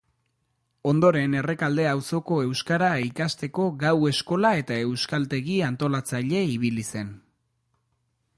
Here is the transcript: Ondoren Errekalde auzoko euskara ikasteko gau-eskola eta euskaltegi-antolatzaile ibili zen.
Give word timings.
Ondoren 0.91 1.35
Errekalde 1.41 1.85
auzoko 1.91 2.39
euskara 2.45 2.89
ikasteko 3.09 3.67
gau-eskola 3.85 4.55
eta 4.63 4.79
euskaltegi-antolatzaile 4.87 6.43
ibili 6.57 6.89
zen. 6.91 7.15